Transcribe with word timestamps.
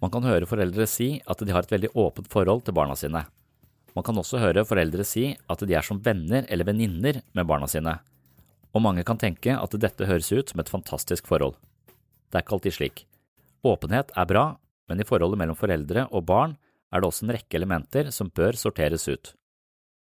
Man 0.00 0.12
kan 0.12 0.24
høre 0.24 0.48
foreldre 0.48 0.86
si 0.88 1.18
at 1.28 1.42
de 1.44 1.52
har 1.52 1.66
et 1.66 1.74
veldig 1.74 1.92
åpent 1.98 2.28
forhold 2.32 2.64
til 2.64 2.76
barna 2.76 2.96
sine. 2.96 3.26
Man 3.96 4.06
kan 4.06 4.16
også 4.16 4.40
høre 4.40 4.64
foreldre 4.64 5.04
si 5.04 5.34
at 5.34 5.64
de 5.66 5.76
er 5.76 5.84
som 5.84 6.00
venner 6.00 6.46
eller 6.48 6.68
venninner 6.68 7.20
med 7.36 7.48
barna 7.48 7.68
sine. 7.68 7.98
Og 8.72 8.84
mange 8.84 9.04
kan 9.04 9.18
tenke 9.20 9.52
at 9.52 9.76
dette 9.82 10.06
høres 10.08 10.30
ut 10.32 10.52
som 10.52 10.62
et 10.62 10.72
fantastisk 10.72 11.28
forhold. 11.28 11.58
Det 12.30 12.38
er 12.38 12.46
ikke 12.46 12.56
alltid 12.56 12.76
slik. 12.76 13.04
Åpenhet 13.66 14.14
er 14.16 14.30
bra, 14.30 14.44
men 14.88 15.02
i 15.02 15.06
forholdet 15.06 15.40
mellom 15.42 15.58
foreldre 15.58 16.06
og 16.08 16.24
barn 16.30 16.56
er 16.90 17.02
det 17.02 17.10
også 17.10 17.26
en 17.26 17.34
rekke 17.36 17.58
elementer 17.58 18.08
som 18.14 18.30
bør 18.32 18.56
sorteres 18.56 19.04
ut. 19.10 19.34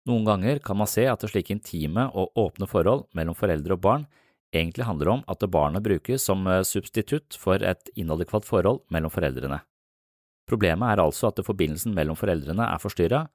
Noen 0.10 0.28
ganger 0.28 0.62
kan 0.62 0.78
man 0.78 0.90
se 0.90 1.08
at 1.10 1.26
slike 1.30 1.54
intime 1.54 2.08
og 2.18 2.38
åpne 2.38 2.70
forhold 2.70 3.08
mellom 3.18 3.38
foreldre 3.38 3.78
og 3.78 3.84
barn 3.86 4.06
egentlig 4.54 4.86
handler 4.86 5.16
om 5.16 5.26
at 5.32 5.50
barnet 5.50 5.84
brukes 5.86 6.26
som 6.28 6.46
substitutt 6.68 7.38
for 7.40 7.64
et 7.64 7.92
inadekvat 7.96 8.46
forhold 8.46 8.84
mellom 8.92 9.14
foreldrene. 9.14 9.62
Problemet 10.50 10.94
er 10.94 11.04
altså 11.04 11.30
at 11.30 11.42
forbindelsen 11.46 11.96
mellom 11.96 12.18
foreldrene 12.20 12.66
er 12.68 12.82
forstyrra, 12.82 13.26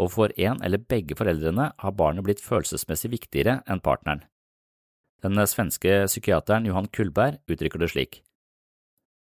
og 0.00 0.12
for 0.14 0.32
en 0.40 0.62
eller 0.64 0.80
begge 0.88 1.16
foreldrene 1.18 1.70
har 1.78 1.96
barnet 1.96 2.24
blitt 2.24 2.40
følelsesmessig 2.40 3.10
viktigere 3.12 3.60
enn 3.68 3.82
partneren. 3.84 4.24
Den 5.22 5.38
svenske 5.46 6.06
psykiateren 6.08 6.66
Johan 6.66 6.88
Kullberg 6.90 7.38
uttrykker 7.50 7.82
det 7.82 7.92
slik. 7.92 8.22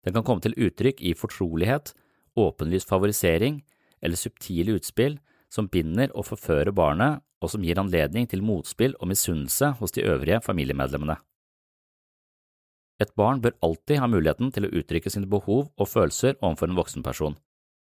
Den 0.04 0.14
kan 0.14 0.26
komme 0.26 0.44
til 0.44 0.58
uttrykk 0.58 1.00
i 1.02 1.14
fortrolighet, 1.18 1.94
åpenlyst 2.36 2.90
favorisering 2.90 3.62
eller 4.04 4.20
subtile 4.20 4.76
utspill 4.76 5.20
som 5.50 5.70
binder 5.72 6.12
og 6.14 6.28
forfører 6.28 6.74
barnet, 6.76 7.22
og 7.44 7.52
som 7.52 7.64
gir 7.64 7.80
anledning 7.80 8.28
til 8.28 8.44
motspill 8.44 8.96
og 9.00 9.10
misunnelse 9.12 9.76
hos 9.80 9.94
de 9.94 10.04
øvrige 10.08 10.42
familiemedlemmene. 10.42 11.18
Et 13.04 13.12
barn 13.20 13.42
bør 13.44 13.58
alltid 13.66 14.00
ha 14.00 14.08
muligheten 14.08 14.52
til 14.56 14.68
å 14.68 14.72
uttrykke 14.80 15.12
sine 15.12 15.28
behov 15.28 15.68
og 15.68 15.90
følelser 15.92 16.38
overfor 16.40 16.72
en 16.72 16.80
voksen 16.80 17.04
person, 17.04 17.36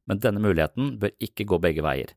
men 0.09 0.21
denne 0.21 0.41
muligheten 0.41 0.95
bør 1.01 1.13
ikke 1.23 1.47
gå 1.49 1.61
begge 1.61 1.85
veier. 1.85 2.15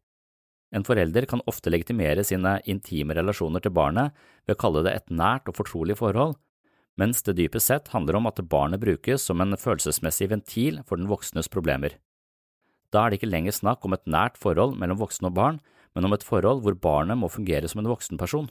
En 0.75 0.83
forelder 0.87 1.27
kan 1.27 1.43
ofte 1.47 1.71
legitimere 1.71 2.23
sine 2.27 2.57
intime 2.67 3.15
relasjoner 3.15 3.63
til 3.63 3.75
barnet 3.75 4.15
ved 4.47 4.55
å 4.55 4.61
kalle 4.61 4.83
det 4.87 4.95
et 4.95 5.11
nært 5.11 5.47
og 5.51 5.59
fortrolig 5.59 5.95
forhold, 5.99 6.35
mens 6.99 7.21
det 7.23 7.37
dypest 7.37 7.69
sett 7.69 7.91
handler 7.93 8.17
om 8.19 8.27
at 8.27 8.41
barnet 8.49 8.81
brukes 8.81 9.23
som 9.29 9.43
en 9.43 9.55
følelsesmessig 9.59 10.31
ventil 10.31 10.81
for 10.87 10.99
den 10.99 11.11
voksnes 11.11 11.51
problemer. 11.51 11.95
Da 12.91 13.03
er 13.03 13.11
det 13.11 13.19
ikke 13.19 13.31
lenger 13.31 13.55
snakk 13.55 13.85
om 13.85 13.95
et 13.95 14.07
nært 14.07 14.39
forhold 14.39 14.77
mellom 14.79 14.99
voksen 14.99 15.27
og 15.29 15.35
barn, 15.37 15.59
men 15.95 16.07
om 16.07 16.15
et 16.15 16.25
forhold 16.25 16.63
hvor 16.63 16.75
barnet 16.79 17.19
må 17.19 17.29
fungere 17.31 17.67
som 17.67 17.83
en 17.83 17.91
voksenperson. 17.91 18.49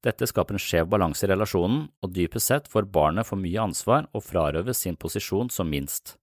Dette 0.00 0.24
skaper 0.28 0.56
en 0.56 0.62
skjev 0.62 0.88
balanse 0.88 1.26
i 1.26 1.28
relasjonen, 1.28 1.84
og 2.00 2.12
dypest 2.16 2.48
sett 2.48 2.68
får 2.72 2.88
barnet 2.92 3.28
for 3.28 3.40
mye 3.40 3.60
ansvar 3.60 4.08
og 4.16 4.24
frarøves 4.24 4.80
sin 4.86 4.96
posisjon 4.96 5.52
som 5.52 5.68
minst. 5.68 6.16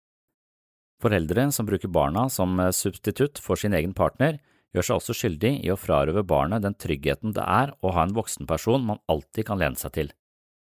Foreldre 1.03 1.45
som 1.53 1.67
bruker 1.67 1.91
barna 1.93 2.25
som 2.33 2.57
substitutt 2.73 3.37
for 3.37 3.59
sin 3.59 3.75
egen 3.77 3.93
partner, 3.93 4.39
gjør 4.73 4.87
seg 4.87 4.99
også 4.99 5.15
skyldig 5.15 5.51
i 5.65 5.69
å 5.71 5.77
frarøve 5.77 6.25
barnet 6.27 6.65
den 6.65 6.75
tryggheten 6.77 7.35
det 7.37 7.45
er 7.45 7.73
å 7.85 7.93
ha 7.93 8.05
en 8.05 8.15
voksenperson 8.17 8.85
man 8.85 9.01
alltid 9.09 9.45
kan 9.47 9.61
lene 9.61 9.77
seg 9.77 9.93
til. 9.93 10.11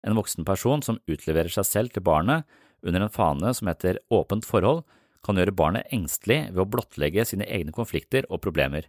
En 0.07 0.19
voksenperson 0.19 0.83
som 0.87 1.01
utleverer 1.11 1.51
seg 1.53 1.67
selv 1.67 1.95
til 1.95 2.05
barnet 2.07 2.47
under 2.87 3.07
en 3.07 3.15
fane 3.15 3.55
som 3.55 3.71
heter 3.71 4.03
åpent 4.15 4.47
forhold, 4.47 4.85
kan 5.27 5.39
gjøre 5.39 5.55
barnet 5.55 5.91
engstelig 5.95 6.45
ved 6.53 6.63
å 6.63 6.71
blottlegge 6.71 7.25
sine 7.27 7.47
egne 7.51 7.75
konflikter 7.75 8.27
og 8.31 8.43
problemer. 8.45 8.87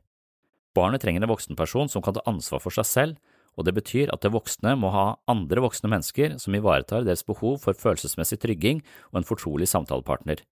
Barnet 0.77 1.01
trenger 1.01 1.25
en 1.25 1.31
voksenperson 1.31 1.89
som 1.89 2.03
kan 2.05 2.15
ta 2.15 2.21
ansvar 2.29 2.61
for 2.61 2.73
seg 2.73 2.85
selv, 2.85 3.15
og 3.57 3.65
det 3.67 3.73
betyr 3.77 4.11
at 4.13 4.21
det 4.23 4.33
voksne 4.33 4.75
må 4.79 4.91
ha 4.93 5.07
andre 5.31 5.63
voksne 5.65 5.91
mennesker 5.91 6.37
som 6.41 6.55
ivaretar 6.55 7.07
deres 7.07 7.25
behov 7.27 7.59
for 7.63 7.77
følelsesmessig 7.77 8.39
trygging 8.43 8.83
og 9.11 9.21
en 9.21 9.27
fortrolig 9.27 9.69
samtalepartner. 9.71 10.43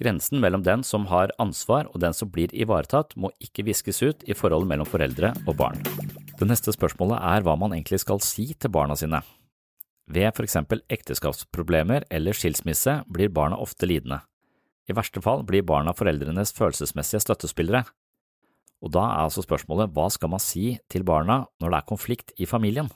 Grensen 0.00 0.40
mellom 0.42 0.64
den 0.66 0.82
som 0.82 1.06
har 1.06 1.30
ansvar 1.38 1.86
og 1.92 2.00
den 2.02 2.14
som 2.16 2.30
blir 2.34 2.50
ivaretatt, 2.50 3.14
må 3.14 3.30
ikke 3.38 3.62
viskes 3.68 4.02
ut 4.02 4.24
i 4.26 4.34
forholdet 4.34 4.72
mellom 4.72 4.88
foreldre 4.90 5.30
og 5.46 5.54
barn. 5.60 5.78
Det 6.34 6.48
neste 6.50 6.74
spørsmålet 6.74 7.20
er 7.22 7.46
hva 7.46 7.54
man 7.58 7.76
egentlig 7.76 8.00
skal 8.02 8.18
si 8.24 8.48
til 8.58 8.72
barna 8.74 8.96
sine. 8.98 9.22
Ved 10.10 10.34
for 10.34 10.44
eksempel 10.44 10.82
ekteskapsproblemer 10.92 12.08
eller 12.10 12.36
skilsmisse 12.36 12.98
blir 13.06 13.30
barna 13.32 13.56
ofte 13.56 13.86
lidende. 13.86 14.18
I 14.90 14.96
verste 14.96 15.22
fall 15.24 15.46
blir 15.46 15.64
barna 15.64 15.94
foreldrenes 15.96 16.52
følelsesmessige 16.58 17.22
støttespillere. 17.22 17.84
Og 18.84 18.92
da 18.92 19.04
er 19.08 19.24
altså 19.24 19.44
spørsmålet 19.44 19.92
hva 19.96 20.10
skal 20.12 20.30
man 20.34 20.42
si 20.42 20.74
til 20.92 21.06
barna 21.08 21.44
når 21.62 21.72
det 21.72 21.78
er 21.78 21.88
konflikt 21.88 22.34
i 22.36 22.48
familien? 22.48 22.90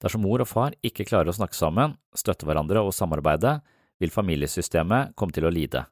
Dersom 0.00 0.24
mor 0.24 0.42
og 0.44 0.48
far 0.48 0.76
ikke 0.84 1.06
klarer 1.08 1.32
å 1.32 1.36
snakke 1.36 1.56
sammen, 1.56 1.96
støtte 2.16 2.48
hverandre 2.48 2.82
og 2.84 2.94
samarbeide, 2.96 3.58
vil 4.00 4.12
familiesystemet 4.12 5.14
komme 5.16 5.36
til 5.36 5.46
å 5.48 5.52
lide. 5.52 5.86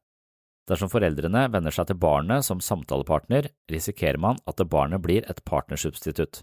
Dersom 0.69 0.91
foreldrene 0.93 1.47
vender 1.53 1.73
seg 1.73 1.89
til 1.89 2.01
barnet 2.01 2.45
som 2.45 2.61
samtalepartner, 2.65 3.51
risikerer 3.73 4.21
man 4.21 4.41
at 4.49 4.61
barnet 4.69 5.01
blir 5.05 5.25
et 5.29 5.41
partnersubstitutt. 5.49 6.43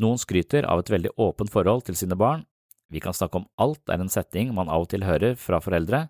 Noen 0.00 0.20
skryter 0.20 0.68
av 0.68 0.82
et 0.82 0.92
veldig 0.92 1.14
åpent 1.20 1.52
forhold 1.52 1.86
til 1.88 1.96
sine 1.96 2.16
barn, 2.16 2.44
vi 2.88 3.00
kan 3.02 3.16
snakke 3.16 3.40
om 3.40 3.48
alt 3.58 3.90
er 3.90 3.98
en 3.98 4.12
setning 4.12 4.52
man 4.54 4.70
av 4.70 4.84
og 4.84 4.92
til 4.92 5.04
hører 5.06 5.34
fra 5.40 5.58
foreldre, 5.62 6.06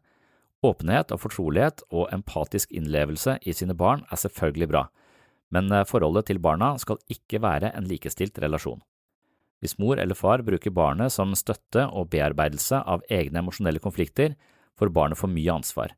åpenhet 0.69 1.15
og 1.15 1.23
fortrolighet 1.23 1.85
og 1.91 2.11
empatisk 2.15 2.75
innlevelse 2.75 3.39
i 3.43 3.55
sine 3.57 3.77
barn 3.79 4.05
er 4.11 4.21
selvfølgelig 4.21 4.69
bra, 4.73 4.85
men 5.55 5.71
forholdet 5.87 6.29
til 6.31 6.43
barna 6.43 6.75
skal 6.83 7.01
ikke 7.13 7.41
være 7.43 7.73
en 7.77 7.87
likestilt 7.89 8.39
relasjon. 8.43 8.83
Hvis 9.63 9.79
mor 9.81 9.99
eller 9.99 10.19
far 10.19 10.43
bruker 10.45 10.75
barnet 10.75 11.15
som 11.15 11.33
støtte 11.39 11.87
og 11.89 12.11
bearbeidelse 12.13 12.83
av 12.85 13.05
egne 13.09 13.41
emosjonelle 13.41 13.81
konflikter, 13.81 14.35
får 14.77 14.93
barnet 14.93 15.19
for 15.19 15.33
mye 15.33 15.55
ansvar. 15.55 15.95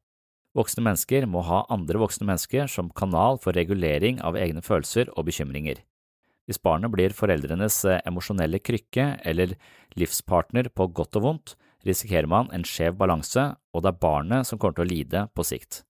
Voksne 0.57 0.85
mennesker 0.87 1.27
må 1.31 1.43
ha 1.47 1.65
andre 1.71 2.01
voksne 2.01 2.27
mennesker 2.29 2.71
som 2.71 2.93
kanal 2.97 3.39
for 3.43 3.57
regulering 3.59 4.23
av 4.25 4.39
egne 4.39 4.63
følelser 4.65 5.11
og 5.15 5.27
bekymringer. 5.29 5.83
Hvis 6.49 6.63
barnet 6.65 6.93
blir 6.95 7.13
foreldrenes 7.13 7.83
emosjonelle 8.09 8.63
krykke 8.65 9.19
eller 9.29 9.53
livspartner 10.01 10.71
på 10.73 10.89
godt 10.97 11.19
og 11.21 11.27
vondt, 11.27 11.57
risikerer 11.87 12.29
man 12.31 12.51
en 12.55 12.65
skjev 12.67 12.97
balanse, 12.99 13.45
og 13.75 13.85
det 13.85 13.93
er 13.93 14.03
barnet 14.03 14.49
som 14.49 14.59
kommer 14.59 14.79
til 14.79 14.87
å 14.87 14.91
lide 14.91 15.27
på 15.35 15.47
sikt. 15.47 15.83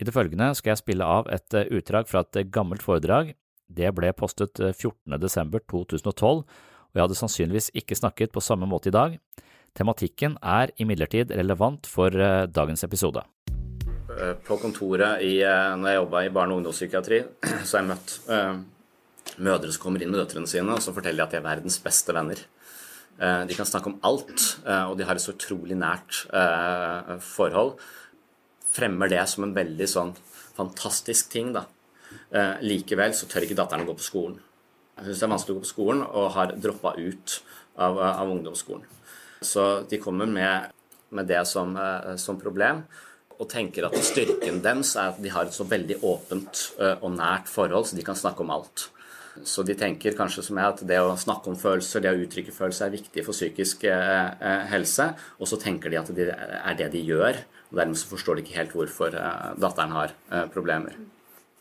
I 0.00 0.06
det 0.08 0.14
følgende 0.14 0.50
skal 0.58 0.72
jeg 0.72 0.82
spille 0.82 1.06
av 1.06 1.28
et 1.30 1.54
utdrag 1.62 2.08
fra 2.10 2.24
et 2.24 2.50
gammelt 2.50 2.82
foredrag. 2.82 3.34
Det 3.70 3.92
ble 3.94 4.10
postet 4.18 4.58
14. 4.58 5.14
desember 5.22 5.62
2012, 5.70 6.42
og 6.42 6.98
jeg 6.98 7.04
hadde 7.04 7.18
sannsynligvis 7.20 7.70
ikke 7.78 7.96
snakket 7.96 8.34
på 8.34 8.42
samme 8.42 8.66
måte 8.68 8.90
i 8.90 8.96
dag. 8.96 9.14
Tematikken 9.78 10.34
er 10.42 10.74
imidlertid 10.82 11.30
relevant 11.32 11.86
for 11.88 12.12
dagens 12.12 12.84
episode. 12.84 13.22
På 14.44 14.58
kontoret 14.60 15.22
i, 15.24 15.38
når 15.40 15.88
jeg 15.88 16.00
jobba 16.02 16.24
i 16.26 16.32
barne- 16.34 16.52
og 16.52 16.60
ungdomspsykiatri, 16.60 17.22
så 17.66 17.78
har 17.78 17.84
jeg 17.84 17.92
møtt 17.94 18.18
mødre 19.40 19.72
som 19.72 19.84
kommer 19.86 20.02
inn 20.02 20.12
med 20.12 20.20
døtrene 20.20 20.50
sine, 20.50 20.74
og 20.74 20.82
så 20.84 20.92
forteller 20.92 21.22
de 21.22 21.28
at 21.28 21.32
de 21.32 21.40
er 21.40 21.46
verdens 21.46 21.78
beste 21.82 22.12
venner. 22.12 22.42
De 23.22 23.54
kan 23.54 23.68
snakke 23.68 23.86
om 23.86 24.00
alt, 24.02 24.44
og 24.66 24.96
de 24.98 25.04
har 25.06 25.14
et 25.14 25.22
så 25.22 25.34
utrolig 25.36 25.76
nært 25.78 26.24
forhold. 27.22 27.76
Fremmer 28.74 29.12
det 29.12 29.20
som 29.30 29.46
en 29.46 29.54
veldig 29.54 29.86
sånn 29.86 30.10
fantastisk 30.56 31.30
ting, 31.30 31.52
da. 31.54 31.62
Likevel 32.64 33.14
så 33.14 33.28
tør 33.30 33.46
ikke 33.46 33.58
datteren 33.60 33.84
å 33.84 33.92
gå 33.92 33.94
på 34.00 34.08
skolen. 34.08 34.40
Hun 34.96 35.06
syns 35.06 35.22
det 35.22 35.26
er 35.26 35.32
vanskelig 35.32 35.54
å 35.54 35.60
gå 35.60 35.64
på 35.64 35.70
skolen 35.70 36.02
og 36.04 36.26
har 36.34 36.52
droppa 36.60 36.94
ut 36.98 37.36
av, 37.76 37.98
av, 37.98 38.28
ungdomsskolen. 38.28 38.84
Så 39.42 39.64
de 39.88 39.98
kommer 40.02 40.28
med, 40.28 40.74
med 41.10 41.30
det 41.30 41.40
som, 41.48 41.72
som 42.20 42.40
problem 42.40 42.84
og 43.38 43.48
tenker 43.50 43.88
at 43.88 43.96
styrken 44.04 44.60
deres 44.62 44.92
er 45.00 45.14
at 45.14 45.22
de 45.22 45.30
har 45.32 45.48
et 45.48 45.56
så 45.56 45.66
veldig 45.66 45.98
åpent 46.06 46.66
og 47.00 47.08
nært 47.16 47.48
forhold, 47.50 47.88
så 47.88 47.98
de 47.98 48.04
kan 48.06 48.18
snakke 48.18 48.44
om 48.44 48.52
alt. 48.54 48.90
Så 49.48 49.64
de 49.64 49.74
tenker 49.78 50.16
kanskje 50.18 50.44
som 50.44 50.58
jeg 50.60 50.74
at 50.74 50.82
det 50.88 50.98
å 51.00 51.14
snakke 51.16 51.48
om 51.48 51.56
følelser, 51.56 52.04
det 52.04 52.12
å 52.12 52.20
uttrykke 52.20 52.52
følelser, 52.52 52.90
er 52.90 52.98
viktig 52.98 53.24
for 53.24 53.32
psykisk 53.32 53.86
helse. 54.68 55.06
Og 55.40 55.48
så 55.48 55.58
tenker 55.62 55.92
de 55.92 56.00
at 56.00 56.12
det 56.12 56.28
er 56.34 56.76
det 56.78 56.90
de 56.92 57.00
gjør, 57.06 57.40
og 57.70 57.80
dermed 57.80 57.96
så 57.96 58.10
forstår 58.10 58.38
de 58.38 58.44
ikke 58.44 58.58
helt 58.58 58.76
hvorfor 58.76 59.16
datteren 59.56 59.96
har 59.96 60.12
problemer. 60.52 61.00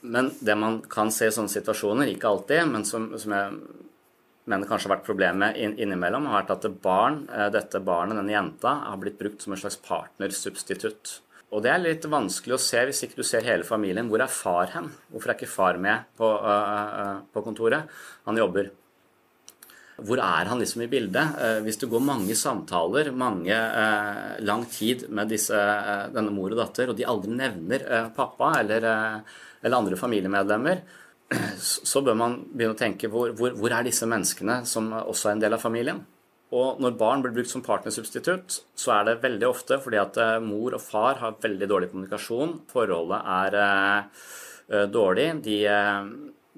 Men 0.02 0.34
det 0.42 0.58
man 0.58 0.82
kan 0.92 1.14
se 1.14 1.30
i 1.30 1.34
sånne 1.34 1.54
situasjoner, 1.54 2.12
ikke 2.12 2.28
alltid, 2.28 2.68
men 2.74 2.84
som, 2.90 3.08
som 3.22 3.38
jeg 3.38 3.56
mener 4.52 4.68
kanskje 4.68 4.90
har 4.90 4.98
vært 4.98 5.08
problemet 5.08 5.60
innimellom, 5.62 6.28
har 6.28 6.42
vært 6.42 6.56
at 6.58 6.80
barn, 6.84 7.22
dette 7.54 7.80
barnet, 7.86 8.18
denne 8.20 8.34
jenta, 8.34 8.74
har 8.90 9.00
blitt 9.00 9.20
brukt 9.22 9.46
som 9.46 9.56
en 9.56 9.62
slags 9.62 9.80
partnersubstitutt. 9.86 11.22
Og 11.52 11.60
det 11.64 11.72
er 11.74 11.82
litt 11.84 12.06
vanskelig 12.08 12.56
å 12.56 12.64
se 12.64 12.82
hvis 12.88 13.02
ikke 13.06 13.20
du 13.20 13.26
ser 13.28 13.44
hele 13.44 13.68
familien. 13.68 14.08
Hvor 14.12 14.24
er 14.24 14.32
far 14.32 14.70
hen? 14.72 14.88
Hvorfor 15.12 15.32
er 15.32 15.38
ikke 15.38 15.52
far 15.52 15.80
med 15.84 16.06
på, 16.20 16.28
uh, 16.28 17.26
på 17.28 17.44
kontoret? 17.44 17.92
Han 18.30 18.40
jobber. 18.40 18.70
Hvor 20.02 20.22
er 20.24 20.48
han 20.48 20.64
liksom 20.64 20.86
i 20.86 20.90
bildet? 20.92 21.36
Uh, 21.36 21.60
hvis 21.66 21.82
det 21.82 21.92
går 21.92 22.06
mange 22.08 22.38
samtaler, 22.40 23.12
mange 23.12 23.52
uh, 23.52 24.40
lang 24.48 24.64
tid 24.72 25.10
med 25.12 25.34
disse, 25.36 25.60
denne 26.16 26.32
mor 26.32 26.56
og 26.56 26.64
datter, 26.64 26.94
og 26.94 27.00
de 27.00 27.10
aldri 27.12 27.36
nevner 27.36 27.86
pappa 28.16 28.54
eller, 28.62 28.88
eller, 29.60 29.76
andre 29.76 30.00
familiemedlemmer, 30.00 30.86
så 31.92 32.06
bør 32.06 32.16
man 32.24 32.40
begynne 32.48 32.80
å 32.80 32.80
tenke 32.80 33.12
hvor, 33.12 33.36
hvor, 33.36 33.60
hvor 33.60 33.76
er 33.76 33.92
disse 33.92 34.08
menneskene 34.08 34.62
som 34.68 34.88
også 35.04 35.34
er 35.34 35.36
en 35.36 35.44
del 35.44 35.60
av 35.60 35.68
familien? 35.68 36.00
Og 36.52 36.82
når 36.84 36.98
barn 37.00 37.22
blir 37.24 37.32
brukt 37.36 37.52
som 37.52 37.64
partnersubstitutt, 37.64 38.58
så 38.76 38.98
er 38.98 39.08
det 39.08 39.22
veldig 39.24 39.48
ofte 39.48 39.78
fordi 39.80 40.00
at 40.02 40.20
eh, 40.20 40.38
mor 40.44 40.76
og 40.76 40.84
far 40.84 41.22
har 41.22 41.40
veldig 41.40 41.70
dårlig 41.72 41.92
kommunikasjon. 41.94 42.58
Forholdet 42.72 43.22
er 43.38 43.58
eh, 43.62 44.26
eh, 44.74 44.90
dårlig. 44.92 45.30
De, 45.46 45.56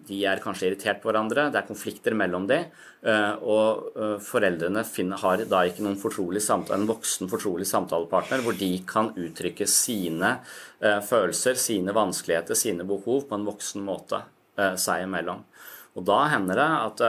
de, 0.10 0.18
er 0.26 0.42
kanskje 0.42 0.72
irritert 0.72 1.04
på 1.04 1.12
hverandre. 1.12 1.46
Det 1.54 1.62
er 1.62 1.70
konflikter 1.70 2.18
mellom 2.18 2.50
de, 2.50 2.58
Og 3.46 3.94
foreldrene 4.26 4.82
finner, 4.88 5.22
har 5.22 5.46
da 5.46 5.62
ikke 5.68 5.94
samtale, 6.42 6.80
en 6.80 6.90
voksen 6.90 7.30
fortrolig 7.30 7.68
samtalepartner 7.70 8.42
hvor 8.42 8.58
de 8.58 8.72
kan 8.88 9.14
uttrykke 9.14 9.68
sine 9.70 10.40
følelser, 10.82 11.56
sine 11.56 11.94
vanskeligheter, 11.96 12.58
sine 12.58 12.84
behov 12.84 13.28
på 13.30 13.38
en 13.38 13.46
voksen 13.46 13.86
måte 13.86 14.24
seg 14.80 15.06
imellom. 15.06 15.46
Og 15.94 16.08
da 16.08 16.20
hender 16.34 16.58
det 16.58 16.70
at, 16.90 17.08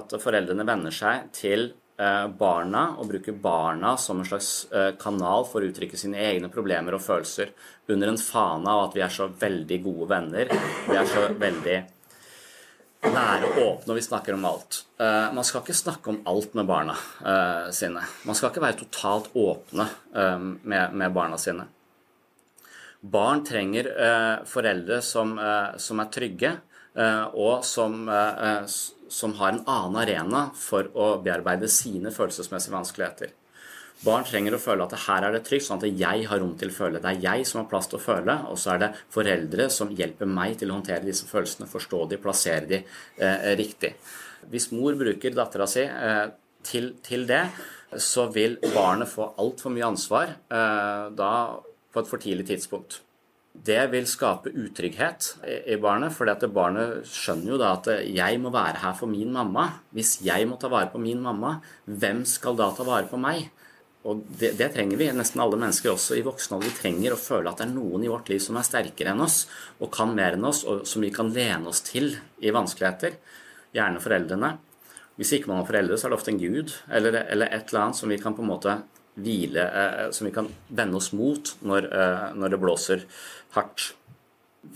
at 0.00 0.16
foreldrene 0.20 0.66
venner 0.66 0.92
seg 0.92 1.30
til 1.36 1.70
barna 1.96 2.82
og 3.00 3.08
bruker 3.08 3.36
barna 3.40 3.94
som 3.96 4.20
en 4.20 4.28
slags 4.28 4.66
eh, 4.72 4.90
kanal 5.00 5.46
for 5.48 5.64
å 5.64 5.70
uttrykke 5.70 5.96
sine 5.96 6.20
egne 6.20 6.50
problemer 6.52 6.96
og 6.96 7.04
følelser 7.04 7.54
under 7.92 8.12
en 8.12 8.20
fane 8.20 8.68
av 8.68 8.88
at 8.88 8.96
vi 8.96 9.04
er 9.06 9.12
så 9.14 9.30
veldig 9.40 9.78
gode 9.84 10.08
venner. 10.10 10.50
Vi 10.88 10.96
er 10.96 11.08
så 11.08 11.22
veldig 11.40 11.76
nære 13.06 13.48
og 13.48 13.60
åpne, 13.62 13.94
og 13.94 13.96
vi 13.96 14.04
snakker 14.04 14.36
om 14.36 14.44
alt. 14.48 14.82
Eh, 15.00 15.30
man 15.38 15.48
skal 15.48 15.64
ikke 15.64 15.78
snakke 15.78 16.12
om 16.12 16.20
alt 16.28 16.58
med 16.58 16.68
barna 16.68 16.98
sine. 17.72 18.04
Man 18.28 18.36
skal 18.36 18.52
ikke 18.52 18.66
være 18.66 18.80
totalt 18.82 19.32
åpne 19.32 19.88
med, 20.66 21.08
barna 21.16 21.40
sine. 21.40 21.68
Barn 23.00 23.44
trenger 23.46 23.88
foreldre 24.48 24.98
som 25.04 25.36
er 25.38 26.10
trygge, 26.12 26.56
og 27.36 27.64
som, 27.68 28.08
som 29.12 29.34
har 29.38 29.54
en 29.54 29.64
annen 29.64 29.98
arena 30.02 30.46
for 30.58 30.90
å 30.94 31.16
bearbeide 31.22 31.68
sine 31.72 32.12
følelsesmessige 32.14 32.74
vanskeligheter. 32.74 33.34
Barn 34.04 34.26
trenger 34.28 34.52
å 34.52 34.60
føle 34.60 34.84
at 34.84 34.92
her 35.06 35.24
er 35.24 35.32
det 35.32 35.42
trygt, 35.46 35.64
sånn 35.64 35.80
at 35.80 35.88
jeg 35.88 36.26
har 36.28 36.40
rom 36.42 36.52
til 36.60 36.68
å 36.68 36.74
føle. 36.74 37.00
Det 37.00 37.14
er 37.14 37.22
jeg 37.22 37.46
som 37.48 37.62
har 37.62 37.68
plass 37.70 37.88
til 37.88 37.96
å 37.96 38.02
føle, 38.02 38.34
og 38.50 38.58
så 38.60 38.74
er 38.74 38.82
det 38.82 38.90
foreldre 39.14 39.70
som 39.72 39.94
hjelper 39.96 40.28
meg 40.28 40.58
til 40.60 40.70
å 40.70 40.76
håndtere 40.76 41.06
disse 41.06 41.28
følelsene, 41.30 41.68
forstå 41.70 42.02
de, 42.10 42.18
plassere 42.20 42.68
de 42.68 42.82
eh, 42.82 43.48
riktig. 43.56 43.94
Hvis 44.52 44.68
mor 44.74 44.98
bruker 45.00 45.34
dattera 45.34 45.68
si 45.70 45.86
eh, 45.86 46.26
til, 46.66 46.92
til, 47.06 47.24
det, 47.30 47.46
så 48.02 48.26
vil 48.34 48.58
barnet 48.74 49.08
få 49.08 49.30
altfor 49.40 49.72
mye 49.72 49.88
ansvar 49.88 50.34
eh, 50.34 51.08
da 51.16 51.32
på 51.56 52.02
et 52.02 52.12
for 52.12 52.20
tidlig 52.20 52.50
tidspunkt. 52.52 53.00
Det 53.64 53.78
vil 53.92 54.04
skape 54.08 54.50
utrygghet 54.52 55.30
i 55.46 55.76
barnet, 55.80 56.12
for 56.12 56.28
barnet 56.52 57.06
skjønner 57.08 57.54
jo 57.54 57.58
da 57.60 57.72
at 57.78 57.88
jeg 58.04 58.40
må 58.42 58.50
være 58.52 58.82
her 58.82 58.96
for 58.98 59.08
min 59.08 59.32
mamma. 59.32 59.68
Hvis 59.96 60.18
jeg 60.26 60.48
må 60.50 60.58
ta 60.60 60.68
vare 60.68 60.90
på 60.92 61.00
min 61.00 61.22
mamma, 61.22 61.56
hvem 61.86 62.24
skal 62.28 62.58
da 62.58 62.68
ta 62.76 62.84
vare 62.84 63.08
på 63.08 63.20
meg? 63.20 63.48
Og 64.06 64.20
det, 64.38 64.52
det, 64.58 64.68
trenger 64.74 65.00
vi, 65.00 65.08
nesten 65.14 65.40
alle 65.42 65.58
mennesker 65.58 65.90
også 65.90 66.18
i 66.18 66.24
voksen 66.26 66.54
alder. 66.54 66.70
Vi 66.70 66.78
trenger 66.78 67.16
å 67.16 67.18
føle 67.18 67.50
at 67.50 67.58
det 67.58 67.66
er 67.66 67.72
noen 67.74 68.04
i 68.06 68.10
vårt 68.10 68.28
liv 68.30 68.42
som 68.42 68.58
er 68.58 68.66
sterkere 68.66 69.14
enn 69.14 69.24
oss 69.24 69.40
og 69.80 69.90
kan 69.94 70.12
mer 70.14 70.36
enn 70.36 70.46
oss, 70.46 70.62
og 70.68 70.84
som 70.86 71.02
vi 71.02 71.10
kan 71.14 71.32
lene 71.34 71.72
oss 71.72 71.82
til 71.88 72.12
i 72.38 72.52
vanskeligheter. 72.54 73.16
Gjerne 73.74 74.02
foreldrene. 74.04 74.52
Hvis 75.16 75.32
ikke 75.32 75.50
man 75.50 75.62
har 75.62 75.70
foreldre, 75.70 75.96
så 75.98 76.06
er 76.06 76.12
det 76.12 76.20
ofte 76.20 76.34
en 76.34 76.42
gud 76.42 76.76
eller, 76.92 77.22
eller 77.24 77.50
et 77.50 77.72
eller 77.72 77.86
annet 77.86 77.98
som 77.98 78.12
vi 78.12 78.20
kan 78.20 78.36
på 78.36 78.44
en 78.44 78.52
måte 78.52 78.76
hvile, 79.16 79.64
eh, 79.64 80.10
som 80.10 80.26
vi 80.28 80.32
kan 80.34 80.48
vende 80.68 80.98
oss 80.98 81.12
mot 81.16 81.54
når, 81.66 81.88
eh, 81.92 82.26
når 82.36 82.52
det 82.52 82.60
blåser 82.60 83.04
hardt. 83.56 83.92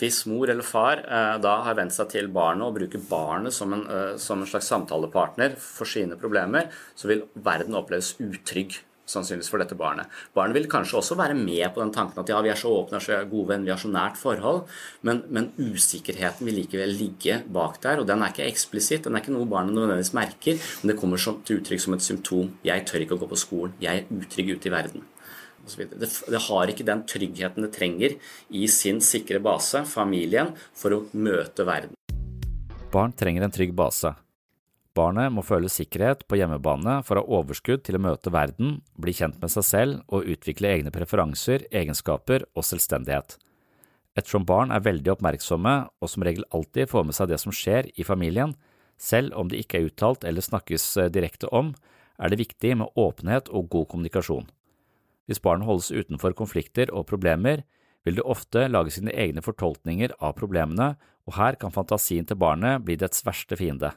Hvis 0.01 0.23
mor 0.31 0.49
eller 0.49 0.63
far 0.63 1.03
eh, 1.03 1.37
da 1.43 1.57
har 1.67 1.75
vent 1.75 1.93
seg 1.93 2.13
til 2.13 2.29
barnet 2.33 2.69
og 2.69 2.77
bruker 2.79 3.03
barnet 3.11 3.53
som 3.53 3.75
en, 3.75 3.87
som 4.23 4.41
en 4.41 4.49
slags 4.49 4.71
samtalepartner 4.71 5.57
for 5.61 5.89
sine 5.89 6.17
problemer, 6.21 6.71
så 6.95 7.11
vil 7.11 7.27
verden 7.35 7.77
oppleves 7.79 8.15
utrygg 8.23 8.79
sannsynligvis 9.11 9.51
for 9.53 9.63
dette 9.63 9.79
barnet. 9.79 10.11
Barnet 10.37 10.57
vil 10.57 10.69
kanskje 10.71 10.99
også 11.01 11.19
være 11.19 11.37
med 11.39 11.67
på 11.75 11.83
den 11.83 11.93
tanken 11.95 12.23
at 12.23 12.31
ja, 12.33 12.41
vi 12.45 12.53
er 12.53 12.59
så 12.59 12.73
åpne, 12.81 13.03
så 13.03 13.21
gode 13.31 13.53
venner, 13.53 13.69
vi 13.69 13.75
har 13.75 13.83
så 13.83 13.91
nært 13.93 14.19
forhold, 14.21 14.65
men, 15.07 15.25
men, 15.29 15.51
usikkerheten 15.61 16.47
vil 16.47 16.61
likevel 16.63 16.95
ligge 16.97 17.41
bak 17.53 17.81
der, 17.85 18.03
og 18.03 18.09
den 18.09 18.23
er 18.23 18.33
ikke 18.33 18.49
eksplisitt, 18.49 19.05
den 19.07 19.17
er 19.17 19.25
ikke 19.25 19.35
noe 19.35 19.49
barnet 19.51 19.77
nødvendigvis 19.77 20.15
merker, 20.17 20.61
men 20.81 20.93
det 20.93 20.99
kommer 21.01 21.21
til 21.21 21.61
uttrykk 21.61 21.85
som 21.85 21.97
et 21.97 22.07
symptom. 22.07 22.53
Jeg 22.67 22.87
tør 22.89 23.05
ikke 23.05 23.19
å 23.19 23.23
gå 23.25 23.31
på 23.31 23.41
skolen, 23.41 23.77
jeg 23.83 24.05
er 24.05 24.21
utrygg 24.21 24.55
ute 24.57 24.71
i 24.71 24.75
verden. 24.75 25.09
Det, 25.71 26.09
det 26.33 26.41
har 26.47 26.71
ikke 26.73 26.87
den 26.89 27.05
tryggheten 27.09 27.67
det 27.67 27.73
trenger 27.75 28.17
i 28.57 28.67
sin 28.73 29.03
sikre 29.05 29.43
base, 29.45 29.85
familien, 29.87 30.55
for 30.75 30.97
å 30.97 31.05
møte 31.13 31.67
verden. 31.69 31.95
Barn 32.91 33.15
trenger 33.15 33.47
en 33.47 33.55
trygg 33.55 33.77
base. 33.77 34.17
Barnet 35.01 35.33
må 35.33 35.41
føle 35.47 35.71
sikkerhet 35.73 36.27
på 36.29 36.37
hjemmebane 36.37 36.99
for 37.07 37.17
å 37.17 37.25
ha 37.25 37.39
overskudd 37.41 37.87
til 37.87 37.97
å 37.97 38.03
møte 38.05 38.33
verden, 38.35 38.81
bli 39.01 39.15
kjent 39.17 39.39
med 39.41 39.53
seg 39.53 39.65
selv 39.65 40.01
og 40.13 40.29
utvikle 40.29 40.69
egne 40.75 40.93
preferanser, 40.93 41.65
egenskaper 41.73 42.45
og 42.53 42.67
selvstendighet. 42.69 43.39
Ettersom 44.19 44.45
barn 44.45 44.75
er 44.75 44.83
veldig 44.85 45.15
oppmerksomme 45.15 45.75
og 45.89 46.11
som 46.11 46.27
regel 46.27 46.45
alltid 46.53 46.91
får 46.91 47.07
med 47.09 47.17
seg 47.17 47.31
det 47.31 47.39
som 47.41 47.55
skjer 47.55 47.89
i 47.95 48.05
familien, 48.05 48.53
selv 49.01 49.33
om 49.41 49.49
det 49.49 49.63
ikke 49.63 49.79
er 49.79 49.89
uttalt 49.89 50.27
eller 50.29 50.45
snakkes 50.45 50.85
eh, 51.01 51.13
direkte 51.13 51.49
om, 51.49 51.73
er 52.21 52.29
det 52.29 52.43
viktig 52.43 52.75
med 52.83 53.01
åpenhet 53.01 53.49
og 53.49 53.71
god 53.73 53.89
kommunikasjon. 53.95 54.51
Hvis 55.31 55.41
barn 55.41 55.65
holdes 55.65 55.89
utenfor 55.95 56.37
konflikter 56.37 56.93
og 56.93 57.07
problemer, 57.09 57.65
vil 58.05 58.19
det 58.19 58.27
ofte 58.29 58.67
lage 58.69 58.93
sine 58.93 59.15
egne 59.15 59.41
fortolkninger 59.45 60.13
av 60.19 60.37
problemene, 60.37 60.93
og 61.25 61.37
her 61.39 61.57
kan 61.61 61.73
fantasien 61.73 62.29
til 62.29 62.37
barnet 62.41 62.85
bli 62.85 62.99
dets 63.01 63.25
verste 63.25 63.57
fiende. 63.57 63.95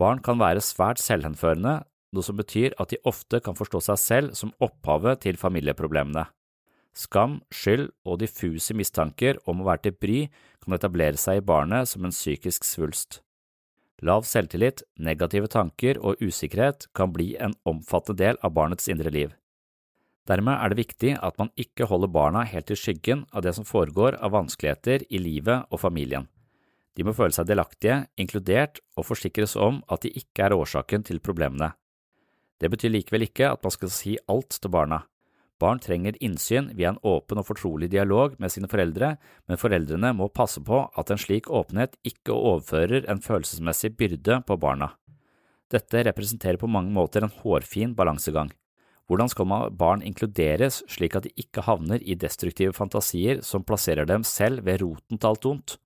Barn 0.00 0.22
kan 0.24 0.40
være 0.40 0.62
svært 0.64 1.00
selvhenførende, 1.02 1.82
noe 2.16 2.24
som 2.24 2.38
betyr 2.38 2.72
at 2.80 2.92
de 2.92 2.98
ofte 3.06 3.42
kan 3.44 3.56
forstå 3.58 3.82
seg 3.90 3.98
selv 4.00 4.36
som 4.38 4.54
opphavet 4.64 5.20
til 5.26 5.38
familieproblemene. 5.40 6.24
Skam, 6.96 7.38
skyld 7.54 7.90
og 8.08 8.18
diffuse 8.22 8.74
mistanker 8.74 9.38
om 9.46 9.60
å 9.60 9.66
være 9.68 9.84
til 9.84 9.98
bry 10.02 10.20
kan 10.64 10.74
etablere 10.74 11.20
seg 11.20 11.38
i 11.38 11.44
barnet 11.52 11.90
som 11.92 12.06
en 12.06 12.14
psykisk 12.14 12.66
svulst. 12.66 13.20
Lav 14.02 14.24
selvtillit, 14.24 14.82
negative 14.96 15.50
tanker 15.52 16.00
og 16.00 16.18
usikkerhet 16.24 16.88
kan 16.96 17.12
bli 17.12 17.34
en 17.36 17.54
omfattende 17.68 18.24
del 18.24 18.40
av 18.42 18.56
barnets 18.56 18.88
indre 18.88 19.12
liv. 19.12 19.36
Dermed 20.26 20.56
er 20.56 20.72
det 20.72 20.80
viktig 20.80 21.14
at 21.20 21.38
man 21.40 21.52
ikke 21.60 21.86
holder 21.90 22.10
barna 22.12 22.42
helt 22.48 22.72
i 22.72 22.78
skyggen 22.78 23.26
av 23.30 23.44
det 23.44 23.54
som 23.56 23.68
foregår 23.68 24.16
av 24.24 24.32
vanskeligheter 24.34 25.04
i 25.10 25.20
livet 25.20 25.68
og 25.70 25.82
familien. 25.84 26.28
De 26.96 27.06
må 27.06 27.14
føle 27.14 27.34
seg 27.34 27.46
delaktige, 27.48 28.02
inkludert 28.20 28.80
og 28.98 29.06
forsikres 29.08 29.54
om 29.56 29.82
at 29.88 30.02
de 30.04 30.10
ikke 30.22 30.48
er 30.48 30.56
årsaken 30.56 31.06
til 31.06 31.22
problemene. 31.22 31.72
Det 32.60 32.68
betyr 32.72 32.92
likevel 32.92 33.24
ikke 33.28 33.52
at 33.54 33.62
man 33.64 33.74
skal 33.74 33.92
si 33.94 34.18
alt 34.28 34.58
til 34.58 34.72
barna. 34.72 35.04
Barn 35.60 35.80
trenger 35.80 36.16
innsyn 36.24 36.70
via 36.76 36.94
en 36.94 37.00
åpen 37.04 37.40
og 37.40 37.46
fortrolig 37.50 37.90
dialog 37.92 38.36
med 38.40 38.52
sine 38.52 38.68
foreldre, 38.68 39.14
men 39.48 39.60
foreldrene 39.60 40.14
må 40.16 40.30
passe 40.32 40.62
på 40.64 40.86
at 40.96 41.12
en 41.12 41.20
slik 41.20 41.50
åpenhet 41.52 41.98
ikke 42.06 42.32
overfører 42.32 43.04
en 43.12 43.20
følelsesmessig 43.20 43.92
byrde 44.00 44.40
på 44.48 44.56
barna. 44.60 44.94
Dette 45.70 46.02
representerer 46.08 46.58
på 46.58 46.70
mange 46.70 46.90
måter 46.96 47.22
en 47.22 47.34
hårfin 47.42 47.92
balansegang. 47.94 48.48
Hvordan 49.10 49.28
skal 49.28 49.52
barn 49.76 50.02
inkluderes 50.06 50.80
slik 50.88 51.16
at 51.18 51.26
de 51.26 51.34
ikke 51.38 51.64
havner 51.66 52.00
i 52.00 52.16
destruktive 52.16 52.72
fantasier 52.72 53.44
som 53.44 53.64
plasserer 53.66 54.08
dem 54.08 54.24
selv 54.24 54.64
ved 54.64 54.80
roten 54.84 55.18
til 55.18 55.28
alt 55.28 55.48
ondt? 55.50 55.76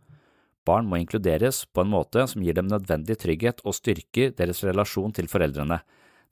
Barn 0.65 0.89
må 0.89 0.97
inkluderes 1.01 1.65
på 1.73 1.85
en 1.85 1.93
måte 1.93 2.25
som 2.31 2.43
gir 2.45 2.57
dem 2.57 2.71
nødvendig 2.71 3.19
trygghet 3.21 3.61
og 3.65 3.77
styrker 3.77 4.33
deres 4.39 4.65
relasjon 4.65 5.13
til 5.13 5.29
foreldrene. 5.29 5.83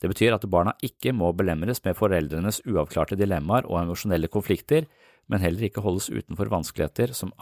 Det 0.01 0.11
betyr 0.11 0.35
at 0.35 0.49
barna 0.51 0.73
ikke 0.83 1.13
må 1.15 1.31
belemres 1.37 1.83
med 1.85 1.99
foreldrenes 1.99 2.63
uavklarte 2.67 3.19
dilemmaer 3.21 3.69
og 3.69 3.83
emosjonelle 3.85 4.33
konflikter, 4.33 4.89
men 5.29 5.45
heller 5.45 5.69
ikke 5.69 5.85
holdes 5.85 6.11
utenfor 6.11 6.51
vanskeligheter 6.51 7.13
som 7.15 7.33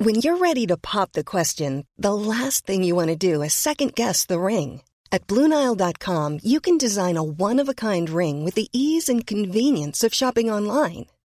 When 0.00 0.16
you're 0.24 0.38
ready 0.38 0.66
to 0.66 0.76
pop 0.78 1.12
the 1.12 1.24
question, 1.24 1.84
the 1.98 2.14
last 2.14 2.66
thing 2.66 2.82
you 2.82 2.94
want 2.96 3.08
to 3.08 3.16
do 3.16 3.42
is 3.42 3.52
second 3.52 3.94
guess 3.94 4.26
the 4.26 4.40
ring. 4.40 4.80
At 5.12 5.26
Bluenile.com, 5.26 6.38
you 6.42 6.60
can 6.60 6.78
design 6.78 7.16
a 7.16 7.22
one 7.22 7.58
of 7.58 7.68
a 7.68 7.74
kind 7.74 8.08
ring 8.08 8.44
with 8.44 8.54
the 8.54 8.68
ease 8.72 9.08
and 9.10 9.26
convenience 9.26 10.02
of 10.02 10.14
shopping 10.14 10.50
online. 10.50 11.06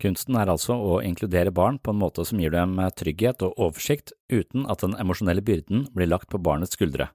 Kunsten 0.00 0.36
er 0.40 0.48
altså 0.48 0.74
å 0.74 1.00
inkludere 1.04 1.52
barn 1.52 1.76
på 1.78 1.92
en 1.92 2.00
måte 2.00 2.24
som 2.24 2.40
gir 2.40 2.54
dem 2.54 2.78
trygghet 2.96 3.42
og 3.44 3.58
oversikt 3.60 4.14
uten 4.32 4.64
at 4.72 4.80
den 4.84 4.96
emosjonelle 4.96 5.44
byrden 5.44 5.90
blir 5.92 6.08
lagt 6.08 6.30
på 6.32 6.40
barnets 6.40 6.78
skuldre. 6.78 7.10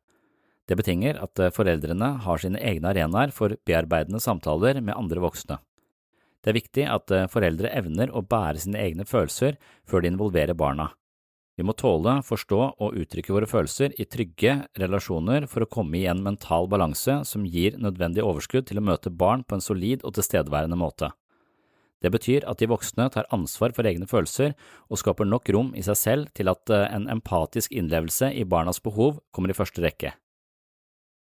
Det 0.69 0.77
betinger 0.77 1.17
at 1.21 1.39
foreldrene 1.53 2.11
har 2.25 2.41
sine 2.41 2.61
egne 2.61 2.91
arenaer 2.91 3.33
for 3.33 3.57
bearbeidende 3.65 4.21
samtaler 4.21 4.81
med 4.81 4.97
andre 4.97 5.21
voksne. 5.25 5.57
Det 6.41 6.51
er 6.51 6.59
viktig 6.59 6.85
at 6.89 7.13
foreldre 7.33 7.73
evner 7.73 8.13
å 8.13 8.21
bære 8.21 8.61
sine 8.61 8.81
egne 8.81 9.05
følelser 9.09 9.57
før 9.89 10.05
de 10.05 10.13
involverer 10.13 10.57
barna. 10.57 10.91
Vi 11.55 11.63
må 11.63 11.71
tåle, 11.73 12.17
forstå 12.27 12.61
og 12.83 12.97
uttrykke 12.99 13.31
våre 13.31 13.47
følelser 13.47 13.93
i 13.97 14.05
trygge 14.11 14.57
relasjoner 14.77 15.47
for 15.47 15.63
å 15.63 15.69
komme 15.71 16.01
i 16.01 16.07
en 16.11 16.21
mental 16.23 16.67
balanse 16.67 17.21
som 17.29 17.45
gir 17.47 17.77
nødvendig 17.79 18.25
overskudd 18.25 18.67
til 18.67 18.81
å 18.81 18.83
møte 18.83 19.13
barn 19.13 19.45
på 19.47 19.55
en 19.55 19.63
solid 19.63 20.03
og 20.03 20.17
tilstedeværende 20.17 20.77
måte. 20.77 21.13
Det 22.03 22.11
betyr 22.11 22.45
at 22.49 22.59
de 22.59 22.69
voksne 22.69 23.07
tar 23.13 23.29
ansvar 23.33 23.73
for 23.75 23.87
egne 23.87 24.07
følelser 24.09 24.53
og 24.89 24.99
skaper 25.01 25.27
nok 25.29 25.49
rom 25.55 25.71
i 25.77 25.83
seg 25.85 25.97
selv 25.99 26.35
til 26.35 26.51
at 26.51 26.69
en 26.75 27.09
empatisk 27.11 27.73
innlevelse 27.73 28.33
i 28.35 28.45
barnas 28.45 28.81
behov 28.83 29.21
kommer 29.31 29.53
i 29.53 29.57
første 29.57 29.83
rekke. 29.85 30.13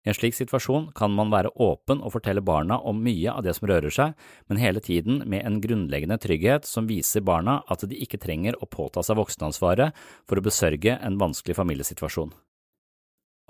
I 0.06 0.12
en 0.12 0.16
slik 0.16 0.37
situasjon 0.37 0.87
kan 0.96 1.10
man 1.12 1.32
være 1.32 1.50
åpen 1.60 1.98
og 2.00 2.14
fortelle 2.14 2.40
barna 2.40 2.78
om 2.87 3.00
mye 3.02 3.32
av 3.32 3.42
det 3.44 3.56
som 3.58 3.66
rører 3.68 3.92
seg, 3.92 4.14
men 4.48 4.60
hele 4.62 4.80
tiden 4.80 5.25
med 5.26 5.42
en 5.44 5.58
grunnleggende 5.60 6.16
trygghet 6.22 6.68
som 6.68 6.87
viser 6.88 7.25
barna 7.26 7.58
at 7.68 7.82
de 7.84 7.98
ikke 7.98 8.20
trenger 8.22 8.56
å 8.56 8.70
påta 8.70 9.02
seg 9.04 9.18
voksenansvaret 9.18 9.96
for 10.25 10.38
å 10.38 10.46
besørge 10.46 10.94
en 10.96 11.18
vanskelig 11.20 11.58
familiesituasjon. 11.58 12.30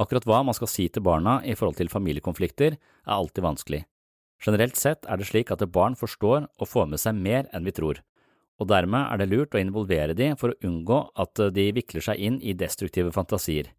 Akkurat 0.03 0.27
hva 0.27 0.41
man 0.47 0.57
skal 0.57 0.71
si 0.71 0.89
til 0.89 1.05
barna 1.05 1.41
i 1.45 1.55
forhold 1.59 1.79
til 1.79 1.93
familiekonflikter, 1.93 2.79
er 2.79 3.15
alltid 3.15 3.45
vanskelig. 3.45 3.85
Generelt 4.45 4.79
sett 4.79 5.07
er 5.11 5.19
det 5.19 5.27
slik 5.29 5.51
at 5.51 5.65
barn 5.75 5.97
forstår 5.99 6.47
og 6.47 6.71
får 6.71 6.87
med 6.93 7.03
seg 7.03 7.19
mer 7.19 7.49
enn 7.53 7.67
vi 7.67 7.75
tror, 7.75 8.03
og 8.59 8.71
dermed 8.71 9.07
er 9.07 9.19
det 9.21 9.31
lurt 9.31 9.55
å 9.55 9.63
involvere 9.63 10.15
de 10.19 10.31
for 10.39 10.53
å 10.53 10.69
unngå 10.69 11.01
at 11.19 11.43
de 11.55 11.67
vikler 11.75 12.05
seg 12.05 12.23
inn 12.23 12.39
i 12.43 12.55
destruktive 12.59 13.13
fantasier. 13.15 13.73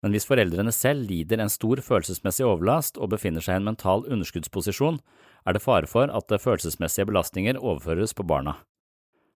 Men 0.00 0.14
hvis 0.14 0.24
foreldrene 0.24 0.72
selv 0.72 1.04
lider 1.10 1.42
en 1.42 1.52
stor 1.52 1.82
følelsesmessig 1.84 2.46
overlast 2.46 2.96
og 2.96 3.12
befinner 3.12 3.44
seg 3.44 3.58
i 3.58 3.60
en 3.60 3.68
mental 3.68 4.06
underskuddsposisjon, 4.08 4.98
er 5.44 5.56
det 5.56 5.64
fare 5.64 5.90
for 5.90 6.08
at 6.08 6.32
følelsesmessige 6.32 7.08
belastninger 7.10 7.60
overføres 7.60 8.16
på 8.16 8.24
barna. 8.26 8.56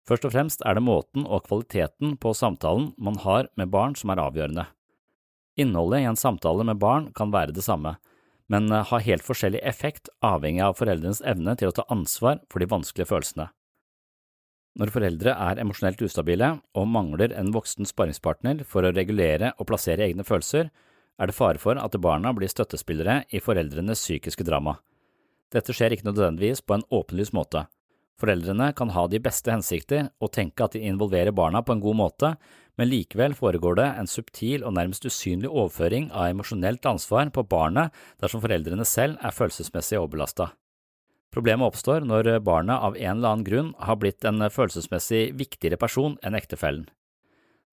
Først 0.08 0.26
og 0.26 0.34
fremst 0.34 0.62
er 0.66 0.76
det 0.76 0.84
måten 0.84 1.24
og 1.24 1.46
kvaliteten 1.46 2.16
på 2.20 2.34
samtalen 2.36 2.90
man 2.98 3.18
har 3.24 3.48
med 3.56 3.72
barn 3.72 3.96
som 3.96 4.12
er 4.12 4.20
avgjørende. 4.20 4.66
Innholdet 5.60 6.04
i 6.04 6.08
en 6.08 6.18
samtale 6.18 6.64
med 6.64 6.80
barn 6.80 7.10
kan 7.16 7.32
være 7.32 7.56
det 7.56 7.64
samme, 7.64 7.96
men 8.50 8.66
har 8.70 9.06
helt 9.06 9.24
forskjellig 9.24 9.62
effekt 9.66 10.10
avhengig 10.26 10.64
av 10.66 10.76
foreldrenes 10.78 11.22
evne 11.22 11.54
til 11.56 11.70
å 11.70 11.76
ta 11.76 11.86
ansvar 11.92 12.42
for 12.50 12.62
de 12.62 12.68
vanskelige 12.70 13.08
følelsene. 13.12 13.46
Når 14.78 14.92
foreldre 14.94 15.34
er 15.34 15.58
emosjonelt 15.62 16.02
ustabile 16.06 16.52
og 16.78 16.86
mangler 16.90 17.34
en 17.38 17.50
voksen 17.54 17.88
sparringspartner 17.88 18.62
for 18.66 18.86
å 18.86 18.92
regulere 18.94 19.52
og 19.58 19.66
plassere 19.70 20.06
egne 20.06 20.26
følelser, 20.26 20.70
er 21.20 21.28
det 21.28 21.36
fare 21.36 21.60
for 21.60 21.78
at 21.78 21.98
barna 22.00 22.32
blir 22.34 22.50
støttespillere 22.50 23.24
i 23.34 23.42
foreldrenes 23.42 24.00
psykiske 24.00 24.46
drama. 24.46 24.78
Dette 25.50 25.74
skjer 25.74 25.96
ikke 25.96 26.08
nødvendigvis 26.08 26.62
på 26.62 26.76
en 26.76 26.86
åpenlys 26.94 27.34
måte. 27.36 27.66
Foreldrene 28.20 28.70
kan 28.76 28.92
ha 28.94 29.06
de 29.10 29.18
beste 29.22 29.50
hensikter 29.50 30.10
og 30.20 30.32
tenke 30.36 30.64
at 30.64 30.76
de 30.76 30.84
involverer 30.86 31.34
barna 31.34 31.64
på 31.66 31.74
en 31.74 31.82
god 31.82 31.98
måte, 31.98 32.34
men 32.80 32.88
likevel 32.88 33.34
foregår 33.36 33.74
det 33.76 33.86
en 34.00 34.08
subtil 34.08 34.62
og 34.64 34.72
nærmest 34.72 35.04
usynlig 35.04 35.50
overføring 35.50 36.06
av 36.16 36.30
emosjonelt 36.30 36.86
ansvar 36.88 37.28
på 37.28 37.42
barnet 37.44 37.92
dersom 38.22 38.40
foreldrene 38.40 38.86
selv 38.88 39.18
er 39.20 39.34
følelsesmessig 39.36 39.98
overbelasta. 39.98 40.46
Problemet 41.30 41.68
oppstår 41.68 42.06
når 42.08 42.30
barnet 42.40 42.80
av 42.80 42.96
en 42.96 43.18
eller 43.18 43.34
annen 43.34 43.44
grunn 43.44 43.68
har 43.84 43.98
blitt 44.00 44.24
en 44.24 44.46
følelsesmessig 44.48 45.26
viktigere 45.36 45.76
person 45.76 46.16
enn 46.24 46.38
ektefellen. 46.38 46.86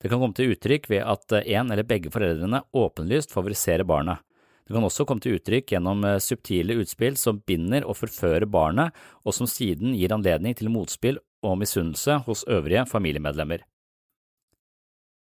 Det 0.03 0.11
kan 0.11 0.19
komme 0.19 0.35
til 0.35 0.51
uttrykk 0.57 0.91
ved 0.91 1.07
at 1.07 1.37
en 1.39 1.71
eller 1.71 1.87
begge 1.87 2.11
foreldrene 2.11 2.61
åpenlyst 2.75 3.31
favoriserer 3.31 3.87
barnet. 3.87 4.19
Det 4.67 4.75
kan 4.75 4.89
også 4.89 5.07
komme 5.07 5.23
til 5.23 5.39
uttrykk 5.39 5.71
gjennom 5.71 6.03
subtile 6.19 6.75
utspill 6.83 7.15
som 7.15 7.39
binder 7.47 7.87
og 7.87 7.95
forfører 8.01 8.45
barnet, 8.51 8.91
og 9.23 9.39
som 9.39 9.47
siden 9.47 9.95
gir 9.95 10.11
anledning 10.11 10.59
til 10.59 10.67
motspill 10.67 11.23
og 11.47 11.57
misunnelse 11.63 12.19
hos 12.27 12.43
øvrige 12.51 12.83
familiemedlemmer. 12.91 13.63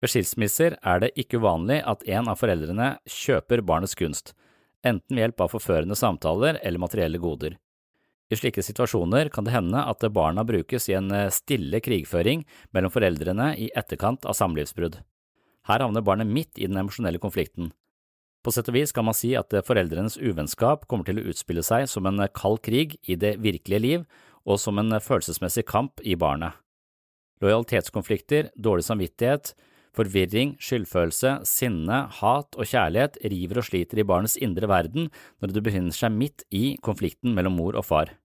Ved 0.03 0.11
skilsmisser 0.11 0.73
er 0.83 0.99
det 0.99 1.13
ikke 1.15 1.39
uvanlig 1.39 1.77
at 1.87 2.01
en 2.11 2.27
av 2.27 2.35
foreldrene 2.35 2.89
kjøper 3.07 3.61
barnets 3.63 3.95
kunst, 3.95 4.33
enten 4.83 5.15
ved 5.15 5.23
hjelp 5.23 5.45
av 5.45 5.53
forførende 5.53 5.95
samtaler 5.95 6.59
eller 6.59 6.83
materielle 6.83 7.21
goder. 7.23 7.55
I 8.27 8.35
slike 8.35 8.65
situasjoner 8.65 9.31
kan 9.31 9.47
det 9.47 9.53
hende 9.53 9.79
at 9.79 10.03
barna 10.11 10.43
brukes 10.43 10.89
i 10.89 10.97
en 10.97 11.07
stille 11.31 11.79
krigføring 11.85 12.43
mellom 12.75 12.91
foreldrene 12.91 13.53
i 13.55 13.69
etterkant 13.79 14.27
av 14.27 14.35
samlivsbrudd. 14.35 14.99
Her 15.69 15.85
havner 15.85 16.03
barnet 16.03 16.27
midt 16.27 16.59
i 16.59 16.67
den 16.67 16.81
emosjonelle 16.83 17.21
konflikten. 17.23 17.71
På 18.43 18.51
sett 18.51 18.67
og 18.67 18.75
vis 18.75 18.91
kan 18.91 19.07
man 19.07 19.15
si 19.15 19.31
at 19.39 19.55
foreldrenes 19.63 20.17
uvennskap 20.19 20.83
kommer 20.91 21.07
til 21.07 21.21
å 21.21 21.27
utspille 21.31 21.63
seg 21.63 21.87
som 21.87 22.09
en 22.09 22.25
kald 22.35 22.59
krig 22.65 22.97
i 23.07 23.15
det 23.15 23.37
virkelige 23.39 23.85
liv 23.85 24.07
og 24.43 24.59
som 24.59 24.81
en 24.81 24.99
følelsesmessig 24.99 25.63
kamp 25.69 26.03
i 26.03 26.17
barnet. 26.19 26.57
Lojalitetskonflikter, 27.39 28.51
dårlig 28.59 28.83
samvittighet, 28.89 29.53
Forvirring, 29.93 30.55
skyldfølelse, 30.57 31.35
sinne, 31.45 31.99
hat 32.19 32.57
og 32.57 32.65
kjærlighet 32.65 33.19
river 33.29 33.61
og 33.61 33.67
sliter 33.67 34.01
i 34.01 34.07
barnets 34.09 34.39
indre 34.41 34.69
verden 34.71 35.11
når 35.37 35.53
det 35.53 35.63
befinner 35.65 35.93
seg 35.93 36.15
midt 36.15 36.45
i 36.49 36.75
konflikten 36.81 37.35
mellom 37.37 37.59
mor 37.59 37.77
og 37.77 37.85
far. 37.85 38.15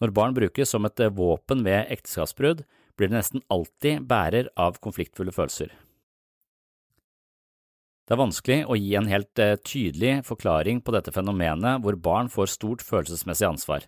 Når 0.00 0.14
barn 0.16 0.36
brukes 0.36 0.70
som 0.70 0.86
et 0.86 1.02
våpen 1.16 1.66
ved 1.66 1.90
ekteskapsbrudd, 1.92 2.62
blir 2.96 3.10
det 3.10 3.18
nesten 3.18 3.42
alltid 3.52 4.06
bærer 4.08 4.48
av 4.60 4.78
konfliktfulle 4.84 5.34
følelser. 5.34 5.72
Det 8.06 8.16
er 8.16 8.24
vanskelig 8.24 8.58
å 8.66 8.74
gi 8.74 8.94
en 8.98 9.06
helt 9.06 9.38
eh, 9.38 9.56
tydelig 9.62 10.24
forklaring 10.26 10.80
på 10.82 10.94
dette 10.96 11.12
fenomenet 11.14 11.82
hvor 11.84 11.94
barn 11.94 12.30
får 12.32 12.56
stort 12.56 12.82
følelsesmessig 12.82 13.46
ansvar. 13.46 13.84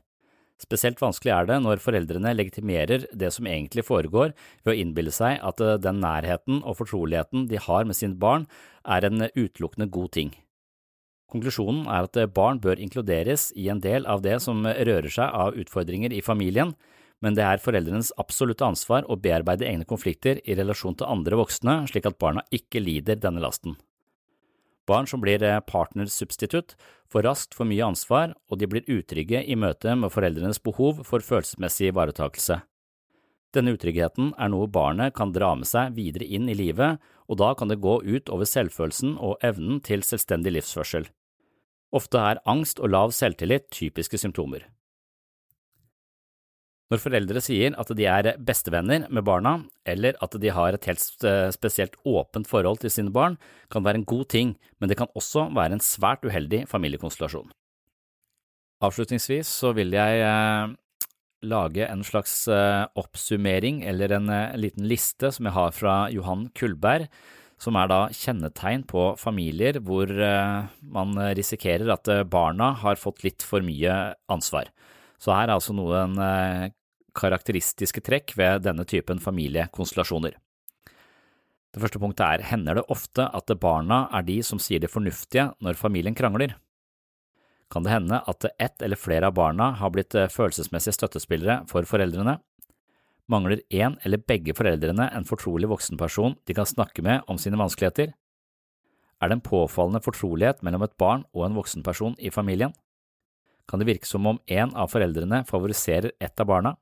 Spesielt 0.62 1.00
vanskelig 1.02 1.32
er 1.34 1.48
det 1.48 1.58
når 1.64 1.82
foreldrene 1.82 2.34
legitimerer 2.36 3.08
det 3.10 3.32
som 3.34 3.48
egentlig 3.50 3.84
foregår 3.88 4.30
ved 4.62 4.72
å 4.72 4.76
innbille 4.78 5.14
seg 5.14 5.42
at 5.42 5.60
eh, 5.64 5.78
den 5.82 5.98
nærheten 6.04 6.62
og 6.62 6.78
fortroligheten 6.78 7.48
de 7.50 7.58
har 7.60 7.88
med 7.88 7.98
sine 7.98 8.18
barn, 8.20 8.46
er 8.82 9.06
en 9.06 9.28
utelukkende 9.34 9.90
god 9.94 10.12
ting. 10.14 10.32
Konklusjonen 11.32 11.86
er 11.88 12.06
at 12.06 12.18
barn 12.36 12.58
bør 12.60 12.80
inkluderes 12.82 13.50
i 13.56 13.70
en 13.72 13.80
del 13.80 14.04
av 14.10 14.20
det 14.24 14.36
som 14.44 14.66
rører 14.66 15.08
seg 15.10 15.32
av 15.32 15.56
utfordringer 15.56 16.12
i 16.12 16.20
familien, 16.24 16.74
men 17.22 17.38
det 17.38 17.44
er 17.46 17.62
foreldrenes 17.62 18.10
absolutte 18.20 18.66
ansvar 18.66 19.06
å 19.08 19.16
bearbeide 19.16 19.68
egne 19.68 19.86
konflikter 19.88 20.42
i 20.44 20.58
relasjon 20.58 20.98
til 20.98 21.08
andre 21.08 21.38
voksne 21.40 21.78
slik 21.88 22.10
at 22.10 22.18
barna 22.20 22.44
ikke 22.52 22.82
lider 22.82 23.20
denne 23.22 23.42
lasten. 23.42 23.78
Barn 24.92 25.08
som 25.08 25.22
blir 25.24 25.42
eh, 25.42 25.60
partnersubstitutt, 25.64 26.76
får 27.08 27.24
raskt 27.24 27.56
for 27.56 27.68
mye 27.68 27.86
ansvar, 27.86 28.34
og 28.52 28.60
de 28.60 28.68
blir 28.68 28.88
utrygge 28.92 29.40
i 29.40 29.56
møte 29.56 29.94
med 29.96 30.12
foreldrenes 30.12 30.60
behov 30.60 31.00
for 31.08 31.24
følelsesmessig 31.24 31.88
ivaretakelse. 31.92 32.60
Denne 33.52 33.74
utryggheten 33.76 34.30
er 34.40 34.48
noe 34.52 34.68
barnet 34.72 35.12
kan 35.16 35.32
dra 35.32 35.50
med 35.56 35.68
seg 35.68 35.96
videre 35.96 36.24
inn 36.24 36.48
i 36.48 36.56
livet, 36.56 37.00
og 37.28 37.40
da 37.40 37.52
kan 37.56 37.68
det 37.72 37.82
gå 37.84 37.98
ut 38.00 38.32
over 38.32 38.48
selvfølelsen 38.48 39.18
og 39.20 39.40
evnen 39.44 39.80
til 39.84 40.04
selvstendig 40.04 40.54
livsførsel. 40.56 41.08
Ofte 41.92 42.20
er 42.20 42.40
angst 42.48 42.80
og 42.80 42.92
lav 42.92 43.12
selvtillit 43.12 43.68
typiske 43.72 44.20
symptomer. 44.20 44.64
Når 46.92 47.00
foreldre 47.00 47.40
sier 47.40 47.72
at 47.80 47.88
de 47.96 48.04
er 48.04 48.34
bestevenner 48.44 49.06
med 49.08 49.24
barna, 49.24 49.54
eller 49.88 50.18
at 50.20 50.34
de 50.36 50.50
har 50.52 50.76
et 50.76 50.88
helt 50.90 51.24
spesielt 51.54 51.94
åpent 52.04 52.50
forhold 52.50 52.82
til 52.82 52.92
sine 52.92 53.12
barn, 53.14 53.38
kan 53.72 53.86
være 53.86 54.02
en 54.02 54.08
god 54.08 54.26
ting, 54.28 54.50
men 54.76 54.92
det 54.92 54.98
kan 55.00 55.08
også 55.16 55.46
være 55.56 55.78
en 55.78 55.84
svært 55.84 56.26
uheldig 56.28 56.66
familiekonstellasjon. 56.68 57.48
Avslutningsvis 58.84 59.48
så 59.48 59.70
vil 59.78 59.94
jeg 59.94 60.20
eh, 60.26 60.74
lage 61.48 61.86
en 61.86 62.02
slags 62.04 62.34
eh, 62.50 62.82
oppsummering 62.98 63.80
eller 63.88 64.12
en 64.18 64.28
eh, 64.28 64.58
liten 64.60 64.84
liste 64.90 65.30
som 65.32 65.48
jeg 65.48 65.56
har 65.56 65.72
fra 65.72 65.96
Johan 66.12 66.48
Kullberg, 66.58 67.06
som 67.62 67.78
er 67.78 67.88
da 67.88 68.02
kjennetegn 68.10 68.84
på 68.90 69.12
familier 69.22 69.78
hvor 69.86 70.10
man 70.82 71.12
risikerer 71.38 71.92
at 71.94 72.08
barna 72.26 72.72
har 72.80 72.98
fått 72.98 73.22
litt 73.22 73.44
for 73.46 73.62
mye 73.62 74.16
ansvar. 74.26 74.66
Så 75.22 75.30
her 75.30 75.46
er 75.46 75.54
altså 75.54 75.76
noen 75.78 76.18
karakteristiske 77.16 78.02
trekk 78.04 78.34
ved 78.38 78.64
denne 78.66 78.84
typen 78.88 79.20
familiekonstellasjoner. 79.22 80.36
Det 81.72 81.80
første 81.80 82.00
punktet 82.02 82.26
er 82.26 82.44
hender 82.50 82.76
det 82.76 82.88
ofte 82.92 83.24
at 83.32 83.52
barna 83.60 84.04
er 84.12 84.26
de 84.28 84.42
som 84.44 84.60
sier 84.60 84.82
det 84.82 84.92
fornuftige 84.92 85.48
når 85.64 85.78
familien 85.80 86.16
krangler? 86.16 86.56
Kan 87.72 87.86
det 87.86 87.94
hende 87.94 88.18
at 88.28 88.44
ett 88.60 88.82
eller 88.84 89.00
flere 89.00 89.30
av 89.30 89.36
barna 89.38 89.70
har 89.80 89.92
blitt 89.94 90.14
eh, 90.14 90.28
følelsesmessige 90.28 90.98
støttespillere 90.98 91.62
for 91.70 91.88
foreldrene? 91.88 92.36
Mangler 93.32 93.62
én 93.72 93.96
eller 94.04 94.20
begge 94.20 94.52
foreldrene 94.52 95.06
en 95.16 95.24
fortrolig 95.24 95.70
voksenperson 95.70 96.36
de 96.44 96.56
kan 96.58 96.68
snakke 96.68 97.04
med 97.06 97.24
om 97.32 97.40
sine 97.40 97.56
vanskeligheter? 97.56 98.12
Er 99.22 99.30
det 99.30 99.38
en 99.38 99.46
påfallende 99.46 100.02
fortrolighet 100.04 100.60
mellom 100.66 100.84
et 100.84 100.96
barn 101.00 101.24
og 101.32 101.46
en 101.46 101.56
voksenperson 101.56 102.18
i 102.18 102.32
familien? 102.34 102.74
Kan 103.70 103.80
det 103.80 103.88
virke 103.88 104.08
som 104.10 104.26
om 104.26 104.40
en 104.50 104.74
av 104.76 104.92
foreldrene 104.92 105.44
favoriserer 105.48 106.12
ett 106.20 106.40
av 106.42 106.50
barna? 106.50 106.76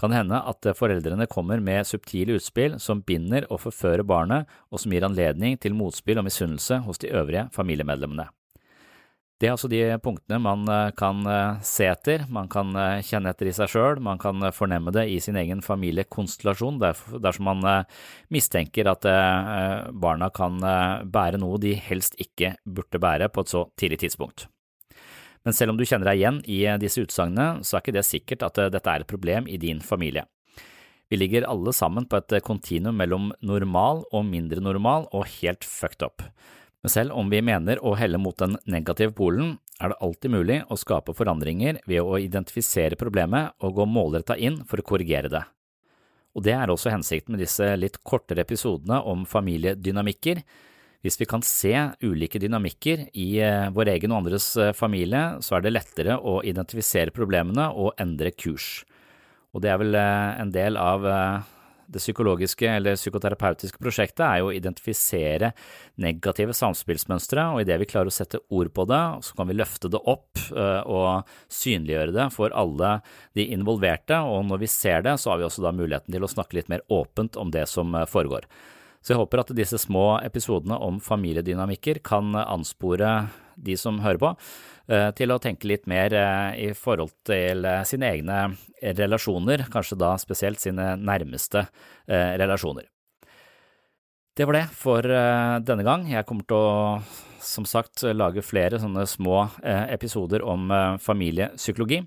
Kan 0.00 0.14
hende 0.14 0.40
at 0.40 0.70
foreldrene 0.78 1.28
kommer 1.30 1.62
med 1.62 1.86
subtile 1.86 2.38
utspill 2.38 2.78
som 2.82 3.02
binder 3.06 3.46
og 3.50 3.62
forfører 3.66 4.06
barnet, 4.06 4.48
og 4.70 4.82
som 4.82 4.94
gir 4.94 5.06
anledning 5.06 5.58
til 5.60 5.76
motspill 5.76 6.18
og 6.20 6.28
misunnelse 6.28 6.82
hos 6.86 7.02
de 7.02 7.12
øvrige 7.14 7.48
familiemedlemmene. 7.54 8.28
Det 9.40 9.48
er 9.48 9.56
altså 9.56 9.68
de 9.68 9.80
punktene 10.00 10.38
man 10.40 10.62
eh, 10.70 10.92
kan 10.96 11.18
eh, 11.26 11.58
se 11.66 11.88
etter, 11.90 12.22
man 12.32 12.46
kan 12.48 12.70
eh, 12.78 13.02
kjenne 13.04 13.32
etter 13.34 13.50
i 13.50 13.54
seg 13.56 13.72
sjøl, 13.72 13.98
man 14.00 14.20
kan 14.22 14.46
fornemme 14.54 14.94
det 14.94 15.08
i 15.10 15.18
sin 15.20 15.36
egen 15.40 15.60
familiekonstellasjon 15.64 16.78
dersom 16.80 17.50
man 17.50 17.84
mistenker 18.32 18.88
at 18.88 19.04
barna 19.92 20.30
kan 20.34 20.56
bære 21.12 21.42
noe 21.42 21.60
de 21.60 21.74
helst 21.76 22.16
ikke 22.22 22.54
burde 22.64 23.02
bære 23.02 23.28
på 23.34 23.44
et 23.44 23.52
så 23.56 23.66
tidlig 23.80 24.04
tidspunkt. 24.06 24.48
Men 25.44 25.52
selv 25.52 25.74
om 25.74 25.78
du 25.78 25.84
kjenner 25.84 26.08
deg 26.08 26.20
igjen 26.20 26.40
i 26.48 26.62
eh, 26.64 26.78
disse 26.80 27.04
utsagnene, 27.04 27.64
så 27.64 27.76
er 27.76 27.84
ikke 27.84 27.96
det 27.98 28.06
sikkert 28.08 28.46
at 28.46 28.60
eh, 28.60 28.70
dette 28.72 28.90
er 28.90 29.04
et 29.04 29.10
problem 29.10 29.48
i 29.50 29.60
din 29.60 29.82
familie. 29.84 30.24
Vi 31.12 31.18
ligger 31.20 31.46
alle 31.46 31.74
sammen 31.76 32.08
på 32.08 32.18
et 32.18 32.32
eh, 32.32 32.44
kontinuum 32.44 32.96
mellom 32.96 33.30
normal 33.44 34.06
og 34.10 34.24
mindre 34.28 34.64
normal 34.64 35.08
og 35.12 35.28
helt 35.36 35.66
fucked 35.68 36.06
up. 36.06 36.24
Men 36.84 36.92
selv 36.92 37.16
om 37.16 37.28
vi 37.32 37.40
mener 37.44 37.80
å 37.84 37.94
helle 37.96 38.20
mot 38.20 38.36
den 38.40 38.56
negative 38.68 39.12
polen, 39.16 39.58
er 39.80 39.90
det 39.90 40.00
alltid 40.04 40.32
mulig 40.32 40.58
å 40.70 40.78
skape 40.80 41.14
forandringer 41.16 41.80
ved 41.88 42.00
å 42.04 42.18
identifisere 42.20 42.98
problemet 43.00 43.56
og 43.64 43.78
gå 43.78 43.86
målretta 43.88 44.36
inn 44.36 44.60
for 44.68 44.80
å 44.80 44.86
korrigere 44.86 45.32
det. 45.32 45.42
Og 46.34 46.44
det 46.46 46.54
er 46.56 46.70
også 46.70 46.92
hensikten 46.92 47.34
med 47.34 47.44
disse 47.44 47.66
litt 47.78 48.00
kortere 48.06 48.44
episodene 48.44 49.00
om 49.06 49.24
familiedynamikker, 49.28 50.42
hvis 51.04 51.20
vi 51.20 51.26
kan 51.28 51.42
se 51.44 51.72
ulike 52.00 52.40
dynamikker 52.40 53.08
i 53.12 53.28
eh, 53.44 53.68
vår 53.76 53.92
egen 53.92 54.14
og 54.14 54.22
andres 54.22 54.48
eh, 54.56 54.72
familie, 54.72 55.36
så 55.44 55.58
er 55.58 55.66
det 55.66 55.74
lettere 55.74 56.16
å 56.16 56.38
identifisere 56.48 57.12
problemene 57.12 57.68
og 57.76 57.92
endre 58.00 58.32
kurs. 58.32 58.86
Og 59.52 59.60
det 59.62 59.74
er 59.74 59.82
vel 59.82 59.98
eh, 60.00 60.30
en 60.40 60.54
del 60.54 60.80
av 60.80 61.04
det 61.84 62.00
psykologiske 62.00 62.64
eller 62.78 62.96
psykoterapeutiske 62.96 63.76
prosjektet 63.84 64.24
er 64.24 64.40
jo 64.40 64.48
å 64.48 64.54
identifisere 64.56 65.52
negative 66.00 66.56
samspillsmønstre, 66.56 67.50
og 67.52 67.60
idet 67.60 67.76
vi 67.82 67.90
klarer 67.90 68.08
å 68.08 68.14
sette 68.16 68.40
ord 68.48 68.72
på 68.72 68.86
det, 68.88 69.04
så 69.28 69.36
kan 69.36 69.50
vi 69.50 69.58
løfte 69.60 69.92
det 69.92 70.00
opp 70.00 70.40
og 70.88 71.28
synliggjøre 71.52 72.16
det 72.16 72.30
for 72.32 72.56
alle 72.56 72.96
de 73.36 73.44
involverte, 73.52 74.16
og 74.24 74.48
når 74.48 74.64
vi 74.64 74.72
ser 74.72 75.04
det, 75.04 75.18
så 75.20 75.34
har 75.34 75.42
vi 75.42 75.46
også 75.50 75.68
da 75.68 75.74
muligheten 75.76 76.16
til 76.16 76.24
å 76.24 76.32
snakke 76.32 76.56
litt 76.56 76.72
mer 76.72 76.82
åpent 76.88 77.36
om 77.36 77.52
det 77.52 77.68
som 77.70 77.92
foregår. 78.08 78.48
Så 79.04 79.12
jeg 79.12 79.20
håper 79.20 79.42
at 79.42 79.52
disse 79.52 79.76
små 79.82 80.14
episodene 80.24 80.78
om 80.80 80.96
familiedynamikker 81.04 82.00
kan 82.06 82.32
anspore 82.40 83.10
de 83.60 83.76
som 83.76 84.00
hører 84.00 84.20
på, 84.22 84.30
eh, 84.88 85.10
til 85.12 85.30
å 85.30 85.38
tenke 85.38 85.68
litt 85.68 85.84
mer 85.86 86.14
eh, 86.16 86.56
i 86.64 86.68
forhold 86.72 87.12
til 87.28 87.66
eh, 87.68 87.82
sine 87.84 88.08
egne 88.14 88.38
relasjoner, 88.80 89.66
kanskje 89.72 90.00
da 90.00 90.14
spesielt 90.20 90.60
sine 90.60 90.94
nærmeste 91.00 91.66
relasjoner. 92.08 92.84
Det 94.36 94.44
var 94.44 94.56
det 94.58 94.64
for 94.76 95.06
denne 95.64 95.84
gang. 95.86 96.02
Jeg 96.10 96.26
kommer 96.28 96.44
til 96.44 96.58
å, 96.58 96.98
som 97.40 97.64
sagt, 97.64 98.02
lage 98.12 98.42
flere 98.44 98.80
sånne 98.82 99.06
små 99.08 99.46
episoder 99.94 100.44
om 100.44 100.68
familiepsykologi. 101.00 102.02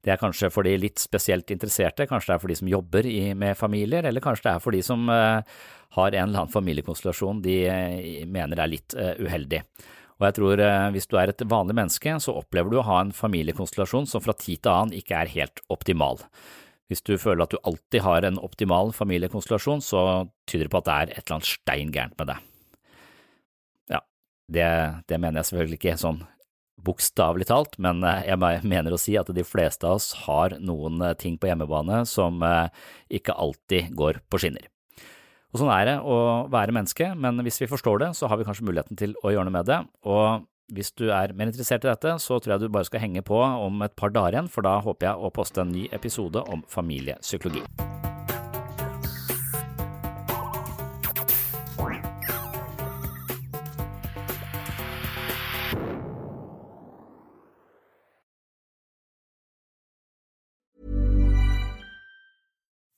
Det 0.00 0.14
er 0.14 0.20
kanskje 0.20 0.48
for 0.52 0.64
de 0.64 0.78
litt 0.80 1.00
spesielt 1.00 1.50
interesserte, 1.52 2.06
kanskje 2.08 2.32
det 2.32 2.36
er 2.36 2.42
for 2.42 2.52
de 2.52 2.56
som 2.56 2.70
jobber 2.70 3.06
i, 3.08 3.34
med 3.36 3.58
familier, 3.58 4.06
eller 4.08 4.24
kanskje 4.24 4.46
det 4.46 4.54
er 4.54 4.62
for 4.64 4.76
de 4.76 4.80
som 4.84 5.02
uh, 5.12 5.42
har 5.96 6.14
en 6.14 6.22
eller 6.22 6.44
annen 6.46 6.54
familiekonstellasjon 6.54 7.42
de 7.44 7.56
uh, 7.68 8.22
mener 8.24 8.62
er 8.62 8.72
litt 8.72 8.96
uh, 8.96 9.12
uheldig. 9.20 9.60
Og 10.20 10.26
jeg 10.26 10.36
tror 10.36 10.60
hvis 10.92 11.06
du 11.08 11.14
er 11.16 11.30
et 11.32 11.42
vanlig 11.48 11.72
menneske, 11.78 12.12
så 12.20 12.34
opplever 12.36 12.68
du 12.68 12.74
å 12.76 12.84
ha 12.84 12.98
en 13.00 13.12
familiekonstellasjon 13.16 14.04
som 14.04 14.20
fra 14.20 14.34
tid 14.36 14.60
til 14.60 14.68
annen 14.68 14.98
ikke 14.98 15.16
er 15.16 15.30
helt 15.32 15.62
optimal. 15.72 16.20
Hvis 16.92 17.00
du 17.06 17.14
føler 17.16 17.46
at 17.46 17.54
du 17.54 17.60
alltid 17.64 18.02
har 18.04 18.26
en 18.28 18.36
optimal 18.42 18.92
familiekonstellasjon, 18.92 19.80
så 19.80 20.02
tyder 20.44 20.68
det 20.68 20.74
på 20.74 20.82
at 20.82 20.88
det 20.90 20.96
er 20.96 21.14
et 21.14 21.22
eller 21.22 21.36
annet 21.38 21.48
stein 21.48 21.94
gærent 21.94 22.18
med 22.20 22.28
deg. 22.34 22.44
Ja, 23.94 24.02
det, 24.52 24.68
det 25.08 25.20
mener 25.22 25.40
jeg 25.40 25.48
selvfølgelig 25.48 25.80
ikke 25.80 25.96
sånn 26.04 26.20
bokstavelig 26.84 27.48
talt, 27.50 27.78
men 27.82 28.04
eh, 28.06 28.26
jeg 28.28 28.66
mener 28.68 28.94
å 28.94 29.00
si 29.00 29.16
at 29.20 29.30
de 29.34 29.44
fleste 29.46 29.86
av 29.88 29.98
oss 29.98 30.12
har 30.26 30.56
noen 30.62 31.00
eh, 31.04 31.16
ting 31.20 31.38
på 31.40 31.50
hjemmebane 31.50 32.02
som 32.08 32.42
eh, 32.46 32.68
ikke 33.20 33.36
alltid 33.36 33.94
går 33.98 34.22
på 34.30 34.42
skinner. 34.42 34.68
Og 35.50 35.58
Sånn 35.58 35.72
er 35.74 35.88
det 35.88 35.96
å 36.06 36.46
være 36.50 36.74
menneske, 36.74 37.10
men 37.18 37.42
hvis 37.42 37.58
vi 37.62 37.70
forstår 37.70 38.04
det, 38.04 38.12
så 38.18 38.30
har 38.30 38.38
vi 38.38 38.46
kanskje 38.46 38.68
muligheten 38.68 38.98
til 38.98 39.16
å 39.24 39.32
gjøre 39.34 39.48
noe 39.48 39.56
med 39.58 39.66
det. 39.70 39.80
Og 40.06 40.46
hvis 40.70 40.92
du 40.94 41.08
er 41.10 41.34
mer 41.34 41.50
interessert 41.50 41.82
i 41.82 41.90
dette, 41.90 42.14
så 42.22 42.38
tror 42.38 42.54
jeg 42.54 42.62
du 42.62 42.70
bare 42.70 42.86
skal 42.86 43.02
henge 43.02 43.24
på 43.26 43.40
om 43.40 43.82
et 43.82 43.96
par 43.98 44.14
dager 44.14 44.38
igjen, 44.38 44.52
for 44.52 44.66
da 44.66 44.78
håper 44.84 45.10
jeg 45.10 45.18
å 45.18 45.34
poste 45.34 45.64
en 45.64 45.74
ny 45.74 45.88
episode 45.96 46.44
om 46.54 46.62
familiepsykologi. 46.70 47.64